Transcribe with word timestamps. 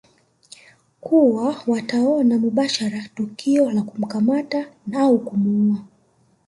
kuwa 1.01 1.55
wataona 1.67 2.37
mubashara 2.37 3.09
tukio 3.15 3.71
la 3.71 3.81
kumkamata 3.81 4.65
au 4.99 5.19
kumuua 5.19 5.77